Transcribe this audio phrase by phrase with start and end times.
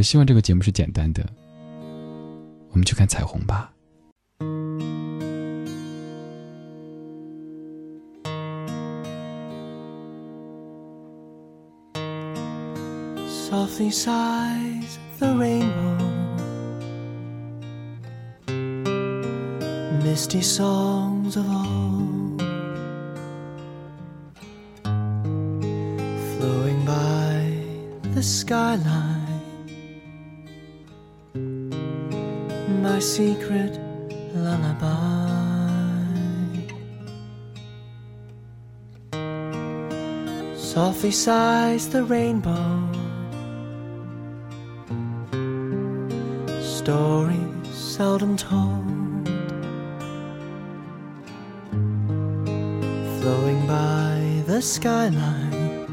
[0.00, 1.22] 我希望这个节目是简单的。
[2.70, 3.70] 我们去看彩虹吧。
[13.28, 15.98] Softly sighs the rainbow.
[20.02, 22.40] Misty songs of old
[26.38, 27.52] flowing by
[28.14, 29.19] the skyline.
[33.00, 33.78] Secret
[34.34, 34.86] lullaby.
[40.54, 42.90] Softly sighs the rainbow.
[46.80, 49.28] stories seldom told,
[53.20, 55.86] flowing by the skyline.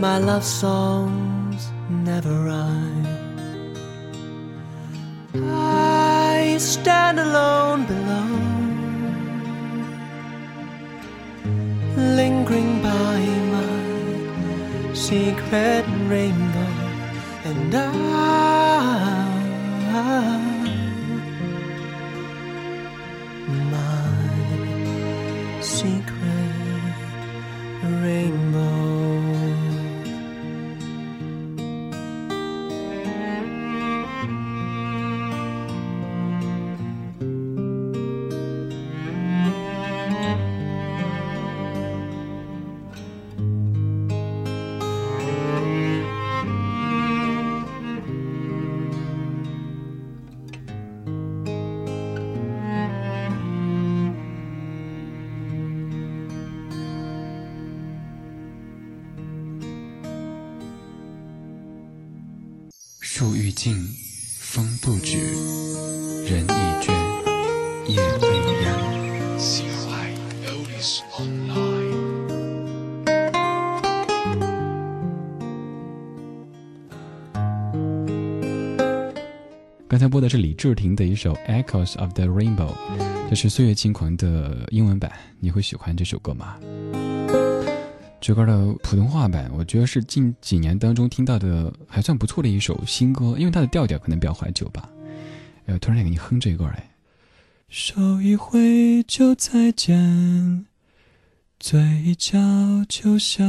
[0.00, 3.01] My love songs never rhyme.
[5.34, 8.28] I stand alone below,
[11.96, 13.18] lingering by
[13.54, 16.72] my secret rainbow
[17.44, 18.12] and I,
[79.88, 82.74] 刚才播的是李治廷的一首《Echoes of the Rainbow》，
[83.30, 85.12] 这是《岁月轻狂》的英文版。
[85.38, 86.58] 你会喜欢这首歌吗？
[88.22, 94.88] 这歌的普通话版，我觉得是近几年当中听到的还算不错的一首新歌，因为它的调调可能比较怀旧吧。
[95.66, 96.88] 呃，突然想给你哼这歌来。
[97.68, 100.66] 手一挥就再见，
[101.58, 102.38] 嘴角
[102.88, 103.44] 就笑，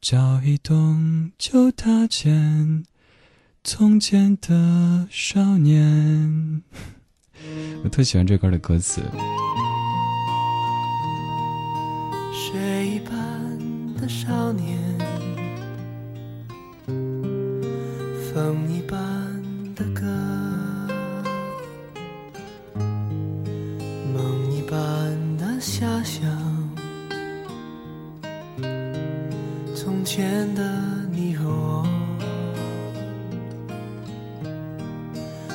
[0.00, 2.84] 脚一动就踏前。
[3.62, 6.62] 从前的少年，
[7.84, 9.02] 我特喜欢这歌的歌词。
[12.44, 13.14] 雪一般
[14.00, 14.76] 的少年，
[18.34, 18.98] 风一般
[19.76, 20.02] 的歌，
[24.12, 24.76] 梦一般
[25.38, 26.28] 的遐想。
[29.72, 30.68] 从前的
[31.12, 31.86] 你和我。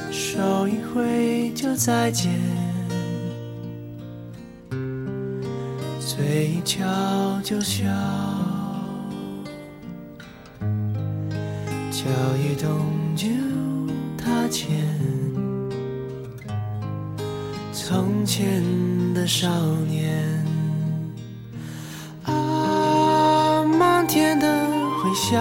[0.09, 2.31] 手一挥就再见，
[6.17, 6.83] 嘴一翘
[7.43, 7.85] 就笑，
[11.91, 12.09] 脚
[12.41, 13.27] 一动就
[14.17, 14.67] 踏前。
[17.71, 18.63] 从前
[19.13, 19.47] 的少
[19.87, 20.43] 年，
[22.23, 24.65] 啊，漫天的
[24.99, 25.39] 回响，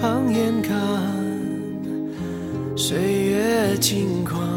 [0.00, 0.78] 放眼看。
[2.74, 4.47] 岁月轻狂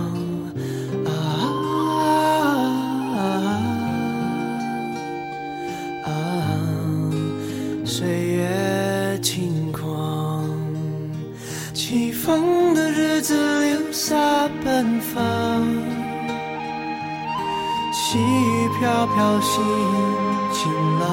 [7.93, 10.49] 岁月轻狂，
[11.73, 14.15] 起风的日子留下
[14.63, 15.21] 奔放，
[17.91, 19.61] 细雨飘飘心
[20.53, 20.71] 晴
[21.01, 21.09] 朗，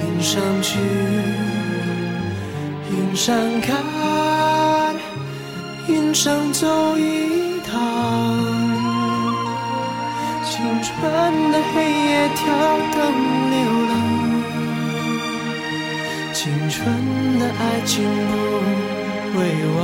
[0.00, 0.80] 云上去。
[2.90, 4.96] 云上看，
[5.86, 8.51] 云上走一趟，
[10.62, 10.94] 青春
[11.50, 12.40] 的黑夜跳
[12.94, 12.96] 灯
[13.50, 13.56] 流
[13.88, 13.92] 浪，
[16.32, 16.78] 青春
[17.40, 17.90] 的爱情
[18.30, 18.32] 不
[19.36, 19.40] 会
[19.76, 19.80] 忘，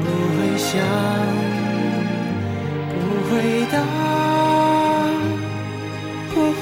[0.00, 0.74] 不会想，
[2.98, 2.98] 不
[3.30, 3.32] 会
[3.70, 3.74] 答，
[6.34, 6.58] 不会。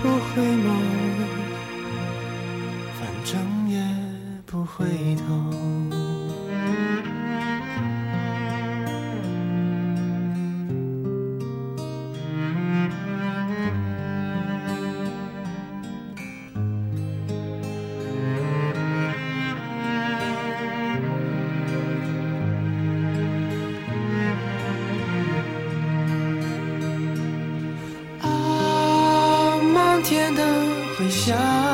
[0.00, 0.68] 不会梦，
[2.94, 3.32] 反正
[3.68, 3.74] 也
[4.46, 4.86] 不回
[5.16, 5.93] 头。
[31.24, 31.73] 想，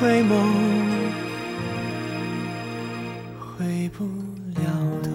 [0.00, 0.30] 回眸，
[3.40, 4.04] 回不
[4.54, 4.62] 了
[5.02, 5.10] 头。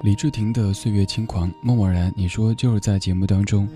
[0.00, 3.68] 李治廷的《岁月轻狂》，默默然，你说就是在节目当中。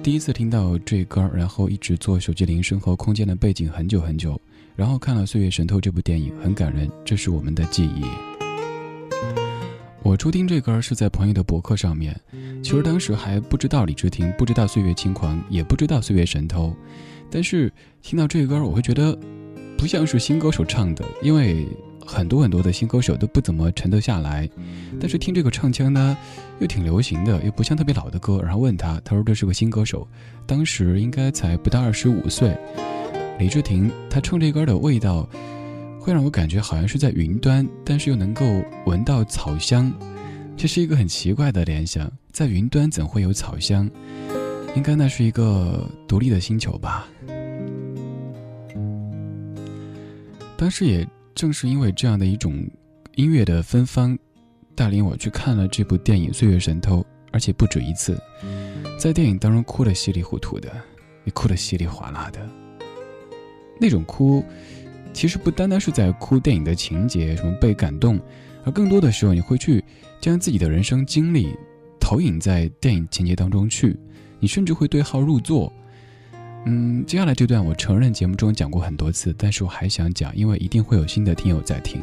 [0.00, 4.40] 第一次听到这歌，然后一直做手机铃声和空间的背景很久很久，
[4.74, 8.04] 然后看了《岁月神偷》这部电影，很感人，这是我们的记忆。
[10.02, 12.18] 我初听这歌是在朋友的博客上面，
[12.62, 16.68] 其实当时还不知道李治廷，不知道《岁月轻狂》，也不知道《岁月神偷》，
[17.30, 17.72] 但是
[18.02, 19.16] 听到这歌，我会觉得
[19.76, 21.66] 不像是新歌手唱的，因为。
[22.04, 24.50] 很多很多的新歌手都不怎么沉得下来，
[24.98, 26.18] 但是听这个唱腔呢，
[26.58, 28.40] 又挺流行的，又不像特别老的歌。
[28.42, 30.06] 然后问他，他说这是个新歌手，
[30.44, 32.58] 当时应该才不到二十五岁。
[33.38, 35.28] 李治廷，他唱这歌的味道，
[36.00, 38.44] 会让我感觉好像是在云端，但是又能够
[38.86, 39.92] 闻到草香，
[40.56, 42.10] 这是一个很奇怪的联想。
[42.30, 43.90] 在云端怎会有草香？
[44.74, 47.08] 应该那是一个独立的星球吧。
[50.56, 51.06] 当时也。
[51.34, 52.62] 正是因为这样的一种
[53.14, 54.16] 音乐的芬芳，
[54.74, 56.98] 带领我去看了这部电影《岁月神偷》，
[57.32, 58.20] 而且不止一次，
[58.98, 60.70] 在电影当中哭得稀里糊涂的，
[61.24, 62.61] 也哭得稀里哗啦的。
[63.82, 64.44] 那种哭，
[65.12, 68.20] 其实不单单是在哭电影的情节，什么被感动，
[68.64, 69.82] 而更多的时候，你会去
[70.20, 71.52] 将自己的人生经历
[71.98, 73.98] 投影在电影情节当中去，
[74.38, 75.72] 你甚至会对号入座。
[76.64, 82.00] 嗯，接下来这段我承认节目中讲过很多次，但是我还想讲，因为一定会有新的听友在听。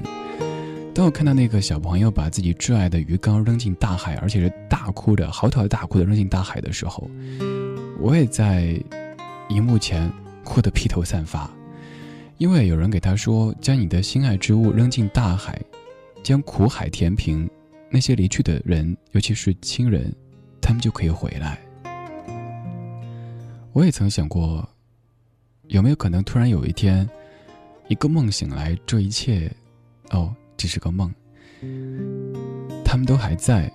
[0.93, 7.09] 当我看到那个小朋友把自己挚爱的鱼缸扔进大海，而且是大哭的、嚎啕大哭的扔进大海的时候，
[8.01, 8.77] 我也在
[9.47, 10.11] 荧幕前
[10.43, 11.49] 哭得披头散发，
[12.39, 15.61] 因为有人给他说：“将你的心爱之物扔进大海，
[16.23, 17.47] 将苦海填平，
[17.89, 20.09] 那些离去的人，尤其是亲人，
[20.61, 21.59] 他们就可以回来。”
[23.73, 24.67] 我也曾想过，
[25.67, 27.07] 有没有可能突然有一天，
[27.89, 29.51] 一个梦醒来，这一切，
[30.11, 31.13] 哦，只是个梦。
[32.85, 33.69] 他们都还在，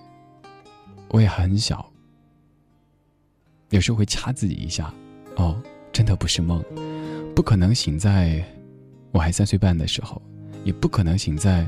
[1.09, 1.87] 我也很小。
[3.69, 4.91] 有时候会掐自己一下，
[5.35, 5.61] 哦，
[5.93, 6.63] 真的不是梦，
[7.35, 8.41] 不可能醒在
[9.11, 10.21] 我还三岁半的时候，
[10.63, 11.67] 也不可能醒在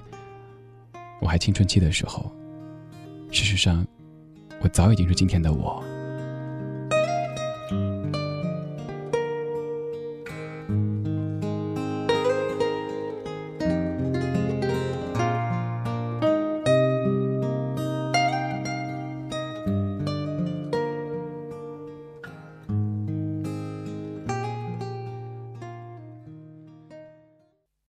[1.20, 2.32] 我还青春期的时候。
[3.30, 3.86] 事实上，
[4.62, 5.84] 我早已经是今天的我。